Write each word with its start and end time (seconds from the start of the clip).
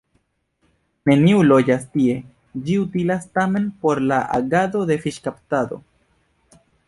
Neniu 1.09 1.41
loĝas 1.49 1.83
tie, 1.97 2.15
ĝi 2.69 2.79
utilas 2.85 3.29
tamen 3.39 3.69
por 3.83 4.03
la 4.13 4.19
agado 4.39 4.83
de 4.93 4.99
fiŝkaptado. 5.07 5.81